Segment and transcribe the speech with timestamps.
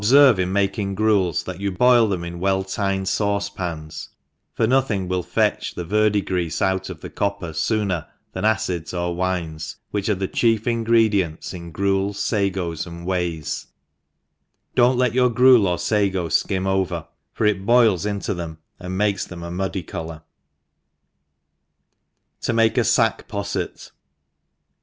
[0.01, 4.07] —Obfcrvc in making gruels, that you boil them in well tinned fancepanst
[4.51, 9.59] for nothing will fetch $he verdigreafe ou^ of copper fooner thm acids or wine,
[9.91, 13.67] which arc the chief ingredients in gruels, fagos, and wheys;
[14.73, 18.91] do not let youi: gruel or fago fkim over, for it boil^ into th^ffi ^nd
[18.93, 20.23] makes them a muddy colour»
[22.41, 23.91] To make a Sack PessET.